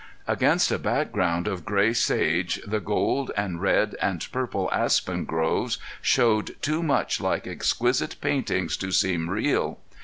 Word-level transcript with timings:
Against 0.27 0.71
a 0.71 0.79
background 0.79 1.47
of 1.47 1.63
gray 1.63 1.93
sage 1.93 2.59
the 2.65 2.79
gold 2.79 3.29
and 3.37 3.61
red 3.61 3.95
and 4.01 4.27
purple 4.31 4.67
aspen 4.73 5.25
groves 5.25 5.77
showed 6.01 6.55
too 6.63 6.81
much 6.81 7.21
like 7.21 7.45
exquisite 7.45 8.15
paintings 8.19 8.77
to 8.77 8.91
seem 8.91 9.29
real. 9.29 9.77